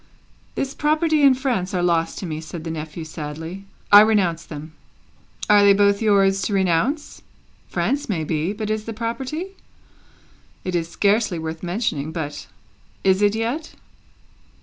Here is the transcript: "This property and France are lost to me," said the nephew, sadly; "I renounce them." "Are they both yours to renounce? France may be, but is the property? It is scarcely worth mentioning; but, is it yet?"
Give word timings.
"This 0.55 0.73
property 0.73 1.21
and 1.21 1.37
France 1.37 1.75
are 1.75 1.83
lost 1.83 2.17
to 2.17 2.25
me," 2.25 2.41
said 2.41 2.63
the 2.63 2.71
nephew, 2.71 3.03
sadly; 3.05 3.65
"I 3.91 4.01
renounce 4.01 4.43
them." 4.43 4.71
"Are 5.47 5.61
they 5.63 5.73
both 5.73 6.01
yours 6.01 6.41
to 6.41 6.53
renounce? 6.55 7.21
France 7.67 8.09
may 8.09 8.23
be, 8.23 8.51
but 8.51 8.71
is 8.71 8.85
the 8.85 8.93
property? 8.93 9.49
It 10.63 10.73
is 10.73 10.89
scarcely 10.89 11.37
worth 11.37 11.61
mentioning; 11.61 12.11
but, 12.11 12.47
is 13.03 13.21
it 13.21 13.35
yet?" 13.35 13.75